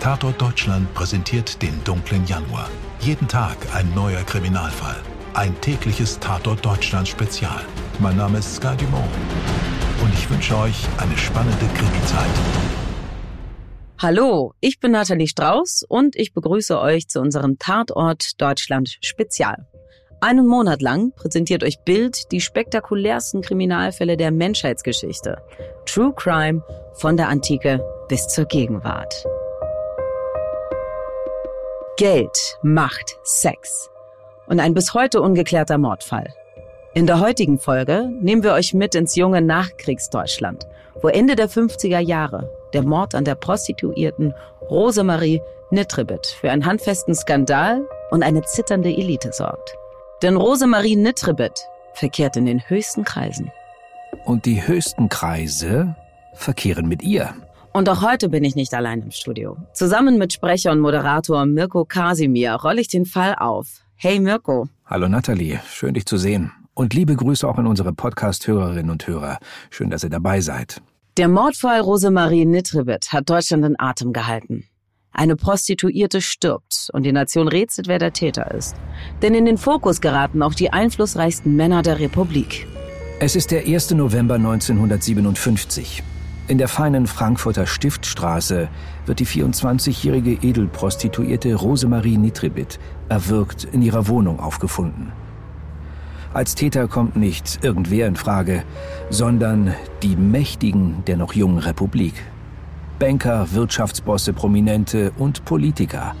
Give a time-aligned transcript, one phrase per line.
[0.00, 2.70] Tatort Deutschland präsentiert den dunklen Januar.
[3.00, 4.96] Jeden Tag ein neuer Kriminalfall.
[5.34, 7.60] Ein tägliches Tatort Deutschland Spezial.
[7.98, 9.10] Mein Name ist Sky Dumont
[10.02, 12.30] und ich wünsche euch eine spannende Krimi-Zeit.
[13.98, 19.66] Hallo, ich bin Nathalie Strauß und ich begrüße euch zu unserem Tatort Deutschland Spezial.
[20.22, 25.42] Einen Monat lang präsentiert euch Bild die spektakulärsten Kriminalfälle der Menschheitsgeschichte.
[25.84, 26.62] True Crime
[26.94, 29.26] von der Antike bis zur Gegenwart.
[32.00, 33.90] Geld, Macht, Sex
[34.46, 36.32] und ein bis heute ungeklärter Mordfall.
[36.94, 40.66] In der heutigen Folge nehmen wir euch mit ins junge Nachkriegsdeutschland,
[41.02, 44.32] wo Ende der 50er Jahre der Mord an der Prostituierten
[44.62, 49.76] Rosemarie Nitribit für einen handfesten Skandal und eine zitternde Elite sorgt.
[50.22, 53.52] Denn Rosemarie Nitribit verkehrt in den höchsten Kreisen.
[54.24, 55.94] Und die höchsten Kreise
[56.32, 57.34] verkehren mit ihr.
[57.72, 59.56] Und auch heute bin ich nicht allein im Studio.
[59.74, 63.82] Zusammen mit Sprecher und Moderator Mirko Kasimir rolle ich den Fall auf.
[63.94, 64.68] Hey Mirko.
[64.86, 66.50] Hallo Nathalie, schön dich zu sehen.
[66.74, 69.38] Und liebe Grüße auch an unsere Podcast-Hörerinnen und Hörer.
[69.70, 70.82] Schön, dass ihr dabei seid.
[71.16, 74.64] Der Mordfall Rosemarie Nitribit hat Deutschland in Atem gehalten.
[75.12, 78.74] Eine Prostituierte stirbt und die Nation rätselt, wer der Täter ist.
[79.22, 82.66] Denn in den Fokus geraten auch die einflussreichsten Männer der Republik.
[83.20, 83.90] Es ist der 1.
[83.90, 86.02] November 1957.
[86.50, 88.68] In der feinen Frankfurter Stiftstraße
[89.06, 95.12] wird die 24-jährige Edelprostituierte Rosemarie Nitribit erwürgt in ihrer Wohnung aufgefunden.
[96.34, 98.64] Als Täter kommt nicht irgendwer in Frage,
[99.10, 102.14] sondern die Mächtigen der noch jungen Republik.
[102.98, 106.16] Banker, Wirtschaftsbosse, Prominente und Politiker.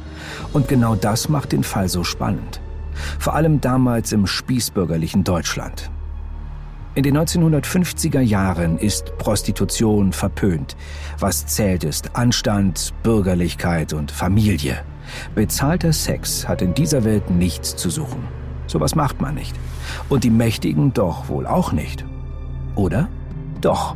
[0.52, 2.60] Und genau das macht den Fall so spannend.
[3.18, 5.90] Vor allem damals im spießbürgerlichen Deutschland.
[6.96, 10.76] In den 1950er Jahren ist Prostitution verpönt.
[11.20, 14.82] Was zählt ist Anstand, Bürgerlichkeit und Familie.
[15.36, 18.26] Bezahlter Sex hat in dieser Welt nichts zu suchen.
[18.66, 19.54] Sowas macht man nicht.
[20.08, 22.04] Und die Mächtigen doch wohl auch nicht.
[22.74, 23.08] Oder?
[23.60, 23.94] Doch.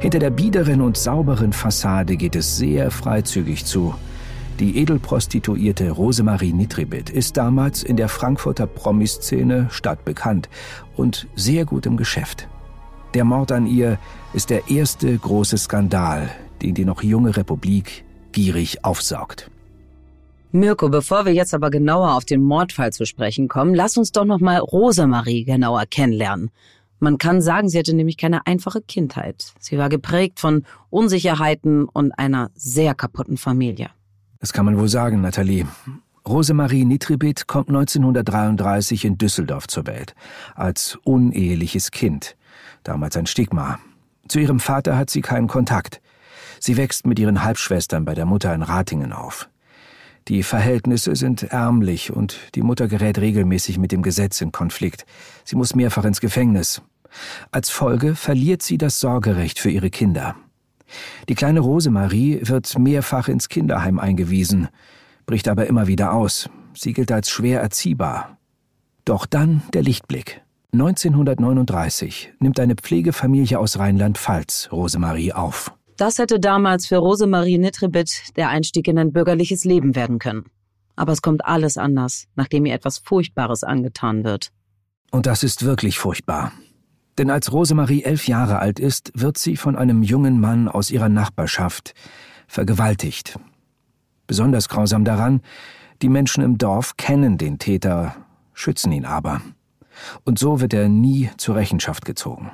[0.00, 3.94] Hinter der biederen und sauberen Fassade geht es sehr freizügig zu.
[4.60, 10.48] Die Edelprostituierte Rosemarie Nitribit ist damals in der Frankfurter Promiszene stadtbekannt
[10.96, 12.46] und sehr gut im Geschäft.
[13.14, 13.98] Der Mord an ihr
[14.32, 16.30] ist der erste große Skandal,
[16.62, 19.50] den die noch junge Republik gierig aufsaugt.
[20.52, 24.24] Mirko, bevor wir jetzt aber genauer auf den Mordfall zu sprechen kommen, lass uns doch
[24.24, 26.50] noch mal Rosemarie genauer kennenlernen.
[27.00, 29.52] Man kann sagen, sie hatte nämlich keine einfache Kindheit.
[29.58, 33.90] Sie war geprägt von Unsicherheiten und einer sehr kaputten Familie.
[34.44, 35.66] Das kann man wohl sagen, Nathalie.
[36.28, 40.14] Rosemarie Nitribit kommt 1933 in Düsseldorf zur Welt,
[40.54, 42.36] als uneheliches Kind,
[42.82, 43.78] damals ein Stigma.
[44.28, 46.02] Zu ihrem Vater hat sie keinen Kontakt.
[46.60, 49.48] Sie wächst mit ihren Halbschwestern bei der Mutter in Ratingen auf.
[50.28, 55.06] Die Verhältnisse sind ärmlich und die Mutter gerät regelmäßig mit dem Gesetz in Konflikt.
[55.44, 56.82] Sie muss mehrfach ins Gefängnis.
[57.50, 60.36] Als Folge verliert sie das Sorgerecht für ihre Kinder.
[61.28, 64.68] Die kleine Rosemarie wird mehrfach ins Kinderheim eingewiesen,
[65.26, 66.48] bricht aber immer wieder aus.
[66.74, 68.38] Sie gilt als schwer erziehbar.
[69.04, 70.42] Doch dann der Lichtblick.
[70.72, 75.72] 1939 nimmt eine Pflegefamilie aus Rheinland-Pfalz Rosemarie auf.
[75.96, 80.46] Das hätte damals für Rosemarie Nitribit der Einstieg in ein bürgerliches Leben werden können.
[80.96, 84.50] Aber es kommt alles anders, nachdem ihr etwas Furchtbares angetan wird.
[85.12, 86.52] Und das ist wirklich furchtbar.
[87.18, 91.08] Denn als Rosemarie elf Jahre alt ist, wird sie von einem jungen Mann aus ihrer
[91.08, 91.94] Nachbarschaft
[92.48, 93.38] vergewaltigt.
[94.26, 95.40] Besonders grausam daran,
[96.02, 98.16] die Menschen im Dorf kennen den Täter,
[98.52, 99.40] schützen ihn aber.
[100.24, 102.50] Und so wird er nie zur Rechenschaft gezogen.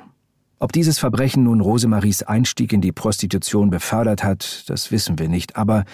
[0.59, 5.55] Ob dieses Verbrechen nun Rosemaries Einstieg in die Prostitution befördert hat, das wissen wir nicht,
[5.55, 5.85] aber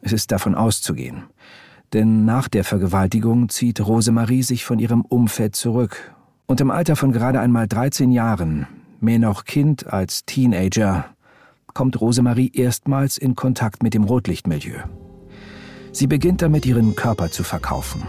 [0.00, 1.24] es ist davon auszugehen.
[1.92, 6.15] Denn nach der Vergewaltigung zieht Rosemarie sich von ihrem Umfeld zurück
[6.46, 8.66] und im Alter von gerade einmal 13 Jahren,
[9.00, 11.06] mehr noch Kind als Teenager,
[11.74, 14.78] kommt Rosemarie erstmals in Kontakt mit dem Rotlichtmilieu.
[15.92, 18.02] Sie beginnt damit, ihren Körper zu verkaufen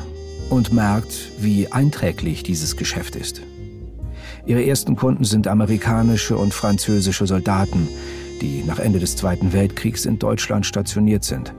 [0.50, 3.42] und merkt, wie einträglich dieses Geschäft ist.
[4.46, 7.90] Ihre ersten Kunden sind amerikanische und französische Soldaten,
[8.42, 11.54] die nach Ende des Zweiten Weltkriegs in Deutschland stationiert sind.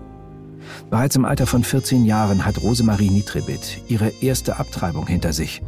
[0.90, 5.62] Bereits im Alter von 14 Jahren hat Rosemarie Nitribit ihre erste Abtreibung hinter sich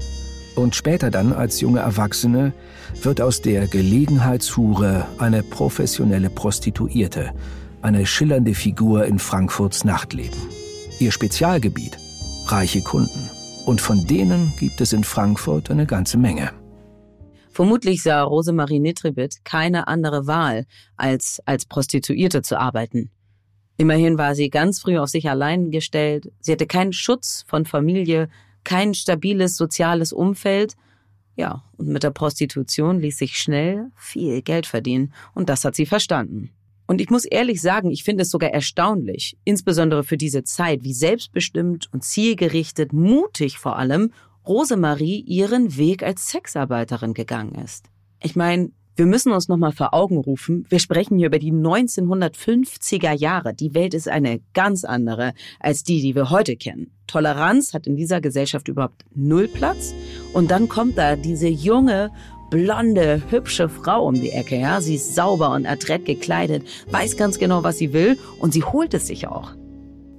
[0.56, 2.52] und später dann als junge Erwachsene
[3.02, 7.32] wird aus der Gelegenheitshure eine professionelle Prostituierte,
[7.82, 10.38] eine schillernde Figur in Frankfurts Nachtleben.
[10.98, 11.96] Ihr Spezialgebiet,
[12.46, 13.30] reiche Kunden.
[13.66, 16.50] Und von denen gibt es in Frankfurt eine ganze Menge.
[17.50, 23.10] Vermutlich sah Rosemarie Nitribit keine andere Wahl, als als Prostituierte zu arbeiten.
[23.76, 26.30] Immerhin war sie ganz früh auf sich allein gestellt.
[26.40, 28.28] Sie hatte keinen Schutz von Familie,
[28.64, 30.74] kein stabiles soziales Umfeld.
[31.36, 35.12] Ja, und mit der Prostitution ließ sich schnell viel Geld verdienen.
[35.34, 36.50] Und das hat sie verstanden.
[36.86, 40.92] Und ich muss ehrlich sagen, ich finde es sogar erstaunlich, insbesondere für diese Zeit, wie
[40.92, 44.12] selbstbestimmt und zielgerichtet, mutig vor allem,
[44.44, 47.86] Rosemarie ihren Weg als Sexarbeiterin gegangen ist.
[48.20, 53.12] Ich meine, wir müssen uns nochmal vor Augen rufen, wir sprechen hier über die 1950er
[53.12, 53.54] Jahre.
[53.54, 56.90] Die Welt ist eine ganz andere als die, die wir heute kennen.
[57.10, 59.94] Toleranz hat in dieser Gesellschaft überhaupt null Platz.
[60.32, 62.10] Und dann kommt da diese junge,
[62.50, 64.56] blonde, hübsche Frau um die Ecke.
[64.56, 68.62] Ja, sie ist sauber und adrett gekleidet, weiß ganz genau, was sie will und sie
[68.62, 69.52] holt es sich auch.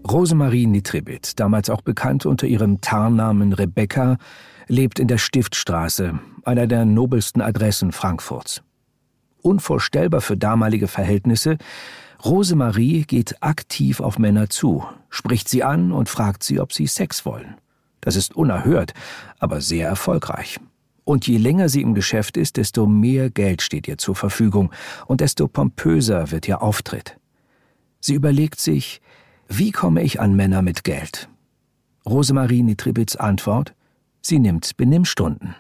[0.10, 4.18] Rosemarie Nitribit, damals auch bekannt unter ihrem Tarnnamen Rebecca,
[4.68, 8.64] lebt in der Stiftstraße, einer der nobelsten Adressen Frankfurts
[9.42, 11.58] unvorstellbar für damalige Verhältnisse,
[12.24, 17.26] Rosemarie geht aktiv auf Männer zu, spricht sie an und fragt sie, ob sie Sex
[17.26, 17.56] wollen.
[18.00, 18.94] Das ist unerhört,
[19.38, 20.60] aber sehr erfolgreich.
[21.04, 24.72] Und je länger sie im Geschäft ist, desto mehr Geld steht ihr zur Verfügung
[25.06, 27.18] und desto pompöser wird ihr Auftritt.
[28.00, 29.02] Sie überlegt sich,
[29.48, 31.30] wie komme ich an Männer mit Geld?
[32.06, 33.76] Rosemarie Nitribits Antwort?
[34.22, 35.56] Sie nimmt Benimmstunden.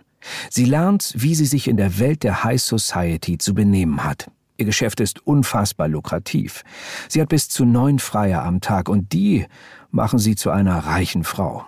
[0.49, 4.31] Sie lernt, wie sie sich in der Welt der High Society zu benehmen hat.
[4.61, 6.63] Ihr Geschäft ist unfassbar lukrativ.
[7.09, 9.47] Sie hat bis zu neun Freier am Tag und die
[9.89, 11.65] machen sie zu einer reichen Frau.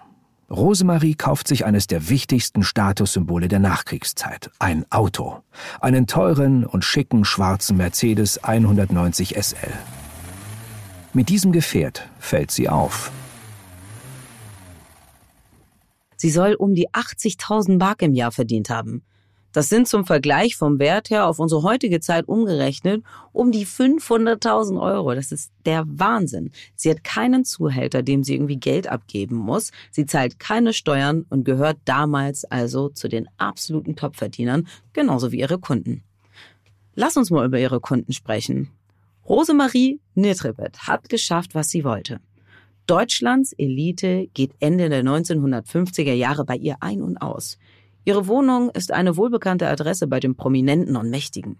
[0.51, 5.41] Rosemarie kauft sich eines der wichtigsten Statussymbole der Nachkriegszeit, ein Auto,
[5.81, 9.73] einen teuren und schicken schwarzen Mercedes 190 SL.
[11.13, 13.11] Mit diesem Gefährt fällt sie auf.
[16.15, 19.01] Sie soll um die 80.000 Mark im Jahr verdient haben.
[19.53, 24.81] Das sind zum Vergleich vom Wert her auf unsere heutige Zeit umgerechnet um die 500.000
[24.81, 25.13] Euro.
[25.13, 26.51] Das ist der Wahnsinn.
[26.75, 29.71] Sie hat keinen Zuhälter, dem sie irgendwie Geld abgeben muss.
[29.91, 35.59] Sie zahlt keine Steuern und gehört damals also zu den absoluten Topverdienern, genauso wie ihre
[35.59, 36.03] Kunden.
[36.95, 38.71] Lass uns mal über ihre Kunden sprechen.
[39.29, 42.19] Rosemarie Nitribet hat geschafft, was sie wollte.
[42.87, 47.57] Deutschlands Elite geht Ende der 1950er Jahre bei ihr ein und aus.
[48.05, 51.57] Ihre Wohnung ist eine wohlbekannte Adresse bei den Prominenten und Mächtigen.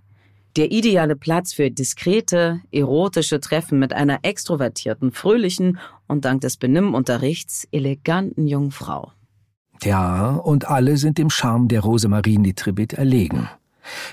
[0.56, 7.68] Der ideale Platz für diskrete, erotische Treffen mit einer extrovertierten, fröhlichen und dank des Benimmunterrichts
[7.72, 9.14] eleganten jungen Frau.
[9.82, 13.50] Ja, und alle sind dem Charme der Rosemarie Nitribit erlegen.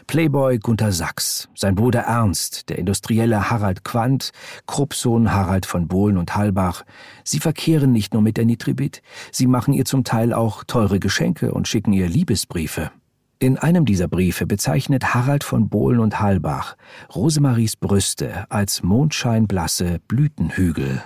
[0.06, 4.30] Playboy Gunther Sachs, sein Bruder Ernst, der Industrielle Harald Quandt,
[4.66, 6.84] Kruppsohn Harald von Bohlen und Halbach,
[7.24, 9.02] sie verkehren nicht nur mit der Nitribit,
[9.32, 12.90] sie machen ihr zum Teil auch teure Geschenke und schicken ihr Liebesbriefe.
[13.38, 16.76] In einem dieser Briefe bezeichnet Harald von Bohlen und Halbach
[17.14, 21.02] Rosemaries Brüste als mondscheinblasse Blütenhügel.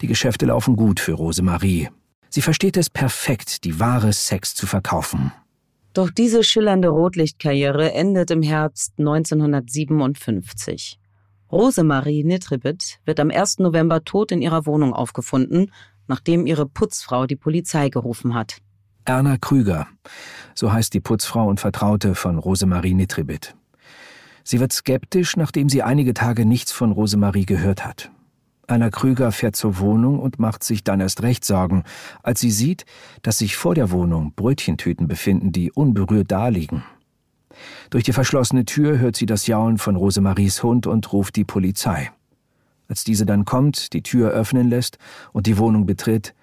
[0.00, 1.88] Die Geschäfte laufen gut für Rosemarie.
[2.30, 5.32] Sie versteht es perfekt, die wahre Sex zu verkaufen.
[5.98, 10.96] Doch diese schillernde Rotlichtkarriere endet im Herbst 1957.
[11.50, 13.58] Rosemarie Nitribit wird am 1.
[13.58, 15.72] November tot in ihrer Wohnung aufgefunden,
[16.06, 18.58] nachdem ihre Putzfrau die Polizei gerufen hat.
[19.06, 19.88] Erna Krüger,
[20.54, 23.56] so heißt die Putzfrau und Vertraute von Rosemarie Nitribit.
[24.44, 28.12] Sie wird skeptisch, nachdem sie einige Tage nichts von Rosemarie gehört hat.
[28.68, 31.84] Anna Krüger fährt zur Wohnung und macht sich dann erst recht Sorgen,
[32.22, 32.84] als sie sieht,
[33.22, 36.84] dass sich vor der Wohnung Brötchentüten befinden, die unberührt daliegen.
[37.88, 42.10] Durch die verschlossene Tür hört sie das Jaulen von Rosemaries Hund und ruft die Polizei.
[42.88, 44.98] Als diese dann kommt, die Tür öffnen lässt
[45.32, 46.34] und die Wohnung betritt,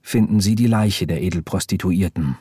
[0.00, 2.38] finden sie die Leiche der Edelprostituierten.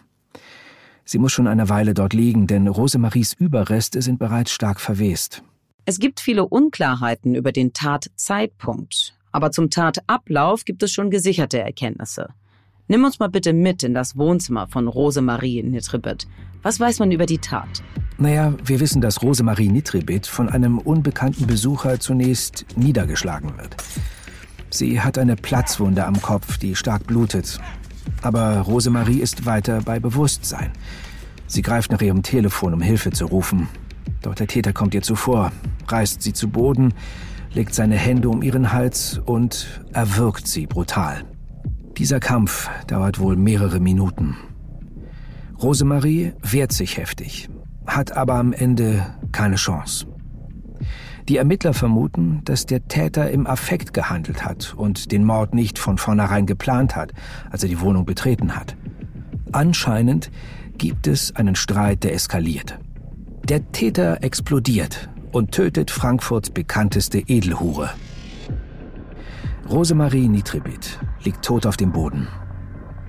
[1.04, 5.44] Sie muss schon eine Weile dort liegen, denn Rosemaries Überreste sind bereits stark verwest.
[5.86, 9.17] Es gibt viele Unklarheiten über den Tatzeitpunkt.
[9.38, 12.30] Aber zum Tatablauf gibt es schon gesicherte Erkenntnisse.
[12.88, 16.28] Nimm uns mal bitte mit in das Wohnzimmer von Rosemarie Nitribit.
[16.64, 17.84] Was weiß man über die Tat?
[18.18, 23.78] Naja, wir wissen, dass Rosemarie Nitribit von einem unbekannten Besucher zunächst niedergeschlagen wird.
[24.72, 27.60] Sie hat eine Platzwunde am Kopf, die stark blutet.
[28.24, 30.72] Aber Rosemarie ist weiter bei Bewusstsein.
[31.46, 33.68] Sie greift nach ihrem Telefon, um Hilfe zu rufen.
[34.24, 35.52] Doch der Täter kommt ihr zuvor,
[35.88, 36.96] reißt sie zu Boden,
[37.54, 41.24] legt seine Hände um ihren Hals und erwürgt sie brutal.
[41.98, 44.38] Dieser Kampf dauert wohl mehrere Minuten.
[45.62, 47.50] Rosemarie wehrt sich heftig,
[47.88, 50.06] hat aber am Ende keine Chance.
[51.28, 55.98] Die Ermittler vermuten, dass der Täter im Affekt gehandelt hat und den Mord nicht von
[55.98, 57.12] vornherein geplant hat,
[57.50, 58.78] als er die Wohnung betreten hat.
[59.52, 60.32] Anscheinend
[60.78, 62.80] gibt es einen Streit, der eskaliert.
[63.50, 67.92] Der Täter explodiert und tötet Frankfurts bekannteste Edelhure.
[69.70, 72.28] Rosemarie Nitribit liegt tot auf dem Boden.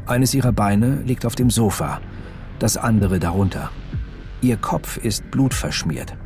[0.05, 2.03] Eines ihrer Beine liegt auf dem Sofa,
[2.59, 3.71] das andere darunter.
[4.43, 6.19] Ihr Kopf ist blutverschmiert.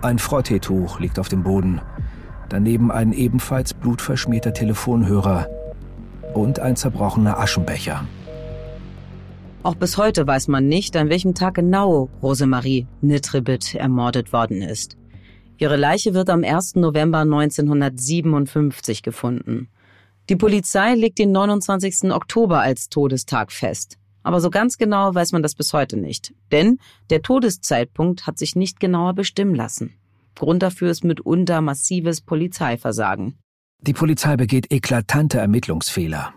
[0.00, 1.82] Ein Frotteetuch liegt auf dem Boden,
[2.48, 5.46] daneben ein ebenfalls blutverschmierter Telefonhörer
[6.32, 8.06] und ein zerbrochener Aschenbecher.
[9.62, 14.97] Auch bis heute weiß man nicht, an welchem Tag genau Rosemarie Nitribit ermordet worden ist.
[15.58, 16.76] Ihre Leiche wird am 1.
[16.76, 19.68] November 1957 gefunden.
[20.28, 22.12] Die Polizei legt den 29.
[22.12, 23.98] Oktober als Todestag fest.
[24.22, 26.32] Aber so ganz genau weiß man das bis heute nicht.
[26.52, 26.78] Denn
[27.10, 29.94] der Todeszeitpunkt hat sich nicht genauer bestimmen lassen.
[30.36, 33.36] Grund dafür ist mitunter massives Polizeiversagen.
[33.80, 36.34] Die Polizei begeht eklatante Ermittlungsfehler.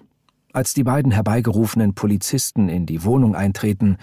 [0.53, 3.97] Als die beiden herbeigerufenen Polizisten in die Wohnung eintreten,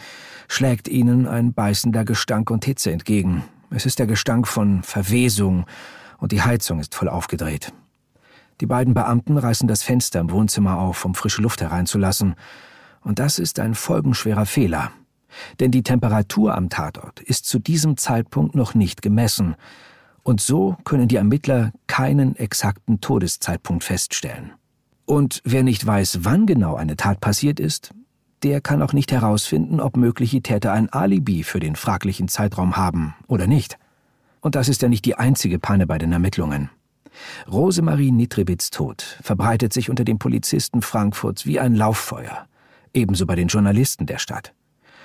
[0.47, 3.43] schlägt ihnen ein beißender Gestank und Hitze entgegen.
[3.71, 5.67] Es ist der Gestank von Verwesung
[6.19, 7.73] und die Heizung ist voll aufgedreht.
[8.61, 12.35] Die beiden Beamten reißen das Fenster im Wohnzimmer auf, um frische Luft hereinzulassen.
[13.03, 14.91] Und das ist ein folgenschwerer Fehler.
[15.61, 19.55] Denn die Temperatur am Tatort ist zu diesem Zeitpunkt noch nicht gemessen.
[20.23, 24.53] Und so können die Ermittler keinen exakten Todeszeitpunkt feststellen.
[25.05, 27.95] Und wer nicht weiß, wann genau eine Tat passiert ist,
[28.42, 33.14] der kann auch nicht herausfinden, ob mögliche Täter ein Alibi für den fraglichen Zeitraum haben
[33.26, 33.78] oder nicht.
[34.40, 36.71] Und das ist ja nicht die einzige Panne bei den Ermittlungen.
[37.50, 42.47] Rosemarie Nitribits Tod verbreitet sich unter den Polizisten Frankfurts wie ein Lauffeuer,
[42.95, 44.54] ebenso bei den Journalisten der Stadt.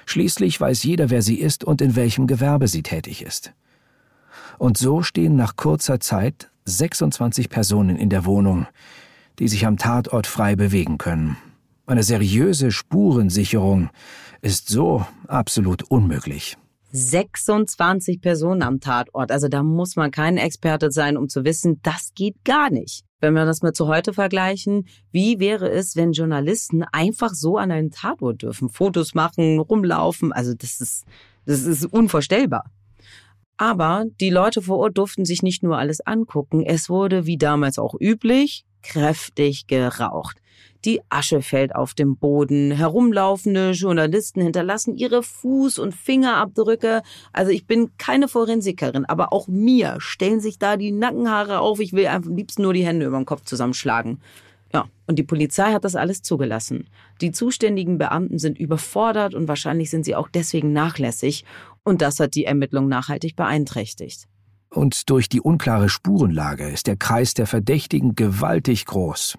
[0.06, 3.54] Schließlich weiß jeder, wer sie ist und in welchem Gewerbe sie tätig ist.
[4.58, 8.68] Und so stehen nach kurzer Zeit 26 Personen in der Wohnung,
[9.40, 11.38] die sich am Tatort frei bewegen können.
[11.94, 13.92] Eine seriöse Spurensicherung
[14.42, 16.58] ist so absolut unmöglich.
[16.92, 19.32] 26 Personen am Tatort.
[19.32, 23.06] Also da muss man kein Experte sein, um zu wissen, das geht gar nicht.
[23.20, 27.70] Wenn wir das mit zu heute vergleichen, wie wäre es, wenn Journalisten einfach so an
[27.70, 30.34] einen Tatort dürfen, Fotos machen, rumlaufen?
[30.34, 31.06] Also das ist,
[31.46, 32.72] das ist unvorstellbar.
[33.56, 37.78] Aber die Leute vor Ort durften sich nicht nur alles angucken, es wurde, wie damals
[37.78, 40.40] auch üblich, kräftig geraucht.
[40.86, 42.72] Die Asche fällt auf dem Boden.
[42.72, 47.04] Herumlaufende Journalisten hinterlassen ihre Fuß- und Fingerabdrücke.
[47.32, 51.80] Also ich bin keine Forensikerin, aber auch mir stellen sich da die Nackenhaare auf.
[51.80, 54.20] Ich will am liebsten nur die Hände über den Kopf zusammenschlagen.
[54.74, 56.90] Ja, und die Polizei hat das alles zugelassen.
[57.22, 61.46] Die zuständigen Beamten sind überfordert und wahrscheinlich sind sie auch deswegen nachlässig.
[61.84, 64.28] Und das hat die Ermittlung nachhaltig beeinträchtigt.
[64.70, 69.38] Und durch die unklare Spurenlage ist der Kreis der Verdächtigen gewaltig groß.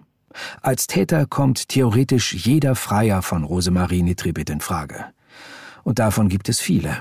[0.60, 5.04] Als Täter kommt theoretisch jeder Freier von Rosemarie Nitribit in Frage.
[5.82, 6.98] Und davon gibt es viele.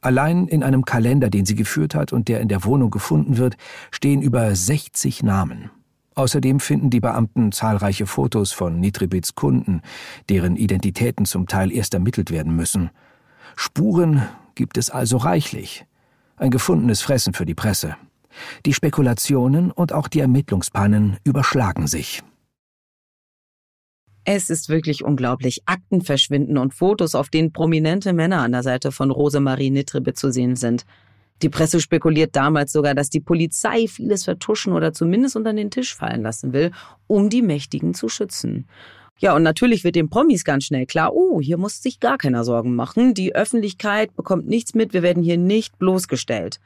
[0.00, 3.56] Allein in einem Kalender, den sie geführt hat und der in der Wohnung gefunden wird,
[3.90, 5.70] stehen über 60 Namen.
[6.14, 9.82] Außerdem finden die Beamten zahlreiche Fotos von Nitribits Kunden,
[10.28, 12.90] deren Identitäten zum Teil erst ermittelt werden müssen.
[13.56, 14.22] Spuren
[14.54, 15.86] gibt es also reichlich.
[16.36, 17.96] Ein gefundenes Fressen für die Presse.
[18.66, 22.22] Die Spekulationen und auch die Ermittlungspannen überschlagen sich.
[24.30, 25.62] Es ist wirklich unglaublich.
[25.64, 30.30] Akten verschwinden und Fotos, auf denen prominente Männer an der Seite von Rosemarie Nitrebe zu
[30.30, 30.84] sehen sind.
[31.40, 35.94] Die Presse spekuliert damals sogar, dass die Polizei vieles vertuschen oder zumindest unter den Tisch
[35.94, 36.72] fallen lassen will,
[37.06, 38.68] um die Mächtigen zu schützen.
[39.16, 42.44] Ja, und natürlich wird den Promis ganz schnell klar, oh, hier muss sich gar keiner
[42.44, 43.14] Sorgen machen.
[43.14, 46.60] Die Öffentlichkeit bekommt nichts mit, wir werden hier nicht bloßgestellt.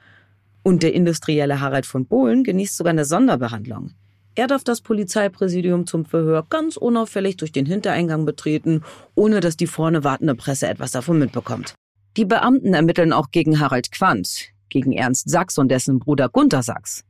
[0.65, 3.93] Und der industrielle Harald von Bohlen genießt sogar eine Sonderbehandlung.
[4.35, 8.83] Er darf das Polizeipräsidium zum Verhör ganz unauffällig durch den Hintereingang betreten,
[9.15, 11.75] ohne dass die vorne wartende Presse etwas davon mitbekommt.
[12.17, 17.05] Die Beamten ermitteln auch gegen Harald Quandt, gegen Ernst Sachs und dessen Bruder Gunther Sachs.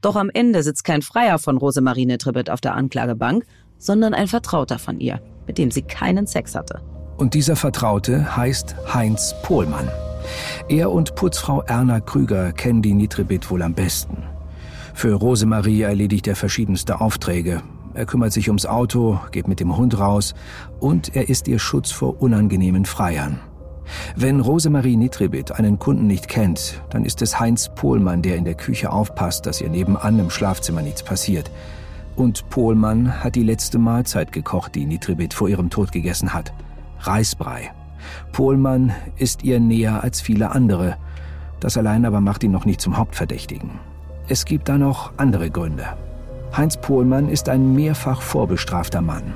[0.00, 3.44] Doch am Ende sitzt kein Freier von Rosemarine Tribbett auf der Anklagebank,
[3.78, 6.80] sondern ein Vertrauter von ihr, mit dem sie keinen Sex hatte.
[7.18, 9.88] Und dieser Vertraute heißt Heinz Pohlmann.
[10.68, 14.31] Er und Putzfrau Erna Krüger kennen die Nitribit wohl am besten.
[14.94, 17.62] Für Rosemarie erledigt er verschiedenste Aufträge.
[17.94, 20.34] Er kümmert sich ums Auto, geht mit dem Hund raus
[20.80, 23.40] und er ist ihr Schutz vor unangenehmen Freiern.
[24.16, 28.54] Wenn Rosemarie Nitribit einen Kunden nicht kennt, dann ist es Heinz Pohlmann, der in der
[28.54, 31.50] Küche aufpasst, dass ihr nebenan im Schlafzimmer nichts passiert.
[32.16, 36.52] Und Pohlmann hat die letzte Mahlzeit gekocht, die Nitribit vor ihrem Tod gegessen hat.
[37.00, 37.72] Reisbrei.
[38.32, 40.96] Pohlmann ist ihr näher als viele andere.
[41.60, 43.91] Das allein aber macht ihn noch nicht zum Hauptverdächtigen.
[44.28, 45.86] Es gibt da noch andere Gründe.
[46.56, 49.34] Heinz Pohlmann ist ein mehrfach vorbestrafter Mann.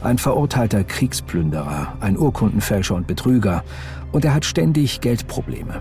[0.00, 3.64] Ein verurteilter Kriegsplünderer, ein Urkundenfälscher und Betrüger.
[4.12, 5.80] Und er hat ständig Geldprobleme.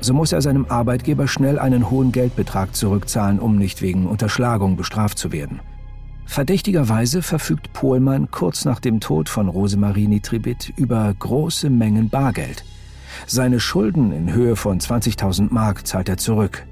[0.00, 5.18] So muss er seinem Arbeitgeber schnell einen hohen Geldbetrag zurückzahlen, um nicht wegen Unterschlagung bestraft
[5.18, 5.60] zu werden.
[6.24, 12.64] Verdächtigerweise verfügt Pohlmann kurz nach dem Tod von Rosemarie Nitribit über große Mengen Bargeld.
[13.26, 16.66] Seine Schulden in Höhe von 20.000 Mark zahlt er zurück.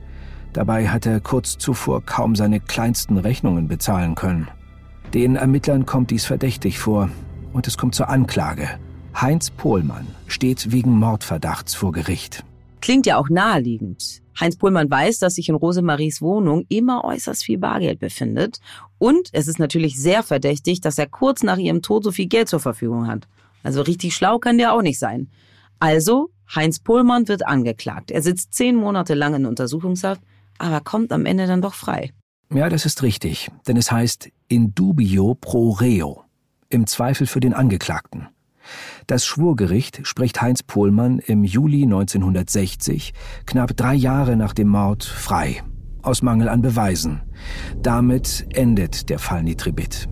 [0.53, 4.49] Dabei hat er kurz zuvor kaum seine kleinsten Rechnungen bezahlen können.
[5.15, 7.11] Den Ermittlern kommt dies verdächtig vor
[7.53, 8.69] und es kommt zur Anklage.
[9.15, 12.45] Heinz Pohlmann steht wegen Mordverdachts vor Gericht.
[12.81, 14.23] Klingt ja auch naheliegend.
[14.39, 18.61] Heinz Pohlmann weiß, dass sich in Rosemaries Wohnung immer äußerst viel Bargeld befindet.
[18.99, 22.49] Und es ist natürlich sehr verdächtig, dass er kurz nach ihrem Tod so viel Geld
[22.49, 23.29] zur Verfügung hat.
[23.63, 25.29] Also richtig schlau kann der auch nicht sein.
[25.79, 28.11] Also, Heinz Pohlmann wird angeklagt.
[28.11, 30.23] Er sitzt zehn Monate lang in Untersuchungshaft,
[30.61, 32.11] aber kommt am Ende dann doch frei.
[32.53, 36.25] Ja, das ist richtig, denn es heißt in dubio pro reo,
[36.69, 38.29] im Zweifel für den Angeklagten.
[39.07, 43.13] Das Schwurgericht spricht Heinz Pohlmann im Juli 1960,
[43.47, 45.63] knapp drei Jahre nach dem Mord, frei.
[46.03, 47.21] Aus Mangel an Beweisen.
[47.83, 50.09] Damit endet der Fall Nitribit.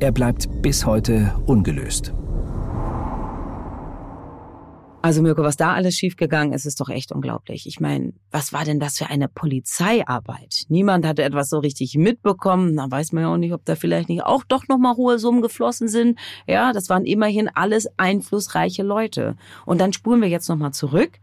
[0.00, 2.14] Er bleibt bis heute ungelöst.
[5.06, 7.68] Also Mirko, was da alles schiefgegangen ist, ist doch echt unglaublich.
[7.68, 10.64] Ich meine, was war denn das für eine Polizeiarbeit?
[10.68, 12.76] Niemand hatte etwas so richtig mitbekommen.
[12.76, 15.20] Da weiß man ja auch nicht, ob da vielleicht nicht auch doch noch mal hohe
[15.20, 16.18] Summen geflossen sind.
[16.48, 19.36] Ja, das waren immerhin alles einflussreiche Leute.
[19.64, 21.20] Und dann spulen wir jetzt noch mal zurück.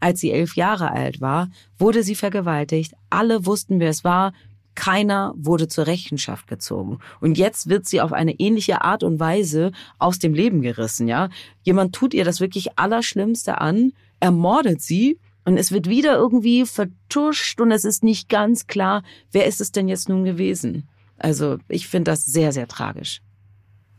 [0.00, 2.94] Als sie elf Jahre alt war, wurde sie vergewaltigt.
[3.10, 4.32] Alle wussten, wer es war.
[4.78, 7.00] Keiner wurde zur Rechenschaft gezogen.
[7.20, 11.30] Und jetzt wird sie auf eine ähnliche Art und Weise aus dem Leben gerissen, ja.
[11.64, 17.60] Jemand tut ihr das wirklich Allerschlimmste an, ermordet sie und es wird wieder irgendwie vertuscht
[17.60, 20.88] und es ist nicht ganz klar, wer ist es denn jetzt nun gewesen.
[21.16, 23.20] Also ich finde das sehr, sehr tragisch.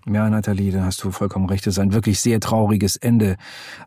[0.06, 1.68] Ja, Nathalie, da hast du vollkommen recht.
[1.68, 3.36] Es ist ein wirklich sehr trauriges Ende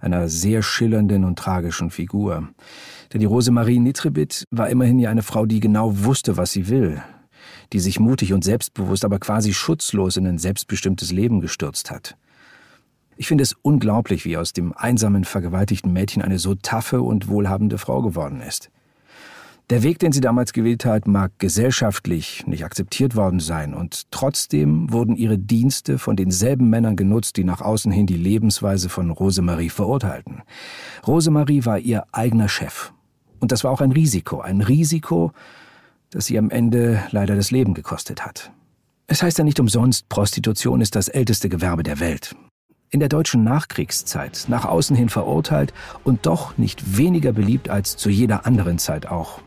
[0.01, 2.49] einer sehr schillernden und tragischen Figur.
[3.13, 7.03] Denn die Rosemarie Nitribit war immerhin ja eine Frau, die genau wusste, was sie will,
[7.73, 12.17] die sich mutig und selbstbewusst, aber quasi schutzlos in ein selbstbestimmtes Leben gestürzt hat.
[13.17, 17.79] Ich finde es unglaublich, wie aus dem einsamen, vergewaltigten Mädchen eine so taffe und wohlhabende
[17.79, 18.71] Frau geworden ist.
[19.71, 24.93] Der Weg, den sie damals gewählt hat, mag gesellschaftlich nicht akzeptiert worden sein, und trotzdem
[24.93, 29.71] wurden ihre Dienste von denselben Männern genutzt, die nach außen hin die Lebensweise von Rosemarie
[29.71, 30.43] verurteilten.
[31.07, 32.93] Rosemarie war ihr eigener Chef
[33.43, 35.33] und das war auch ein Risiko, ein Risiko,
[36.11, 38.53] das sie am Ende leider das Leben gekostet hat.
[39.09, 42.37] Es heißt ja nicht umsonst, Prostitution ist das älteste Gewerbe der Welt.
[42.91, 48.11] In der deutschen Nachkriegszeit, nach außen hin verurteilt und doch nicht weniger beliebt als zu
[48.11, 49.41] jeder anderen Zeit auch.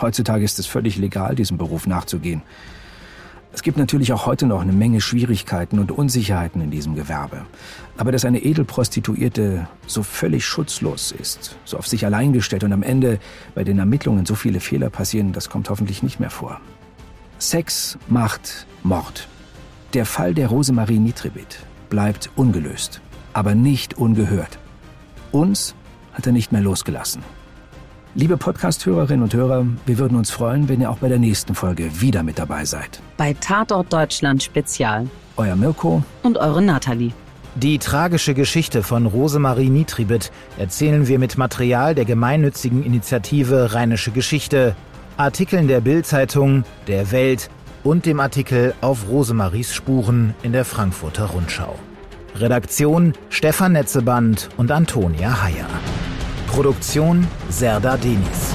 [0.00, 2.42] Heutzutage ist es völlig legal, diesem Beruf nachzugehen.
[3.52, 7.46] Es gibt natürlich auch heute noch eine Menge Schwierigkeiten und Unsicherheiten in diesem Gewerbe.
[7.96, 12.82] Aber dass eine Edelprostituierte so völlig schutzlos ist, so auf sich allein gestellt und am
[12.82, 13.18] Ende
[13.54, 16.60] bei den Ermittlungen so viele Fehler passieren, das kommt hoffentlich nicht mehr vor.
[17.38, 19.26] Sex macht Mord.
[19.94, 23.00] Der Fall der Rosemarie Nitribit bleibt ungelöst,
[23.32, 24.58] aber nicht ungehört.
[25.32, 25.74] Uns
[26.12, 27.22] hat er nicht mehr losgelassen.
[28.18, 32.00] Liebe Podcast-Hörerinnen und Hörer, wir würden uns freuen, wenn ihr auch bei der nächsten Folge
[32.00, 33.02] wieder mit dabei seid.
[33.18, 35.06] Bei Tatort Deutschland Spezial.
[35.36, 37.12] Euer Mirko und eure Nathalie.
[37.56, 44.74] Die tragische Geschichte von Rosemarie Nitribit erzählen wir mit Material der gemeinnützigen Initiative Rheinische Geschichte,
[45.18, 47.50] Artikeln der Bild-Zeitung, der Welt
[47.84, 51.78] und dem Artikel auf Rosemaries Spuren in der Frankfurter Rundschau.
[52.34, 55.66] Redaktion Stefan Netzeband und Antonia Heyer.
[56.56, 58.54] Produktion Serda Denis.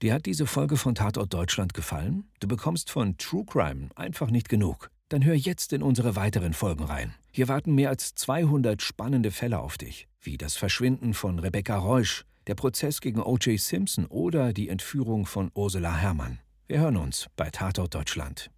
[0.00, 2.24] Dir hat diese Folge von Tatort Deutschland gefallen?
[2.40, 4.90] Du bekommst von True Crime einfach nicht genug.
[5.10, 7.12] Dann hör jetzt in unsere weiteren Folgen rein.
[7.32, 12.24] Hier warten mehr als 200 spannende Fälle auf dich, wie das Verschwinden von Rebecca Reusch,
[12.46, 13.60] der Prozess gegen O.J.
[13.60, 16.38] Simpson oder die Entführung von Ursula Herrmann.
[16.66, 18.50] Wir hören uns bei Tatort Deutschland.